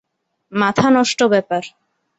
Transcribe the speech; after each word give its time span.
মাথা 0.51 0.87
নষ্ট 0.89 1.19
ব্যাপার। 1.23 1.63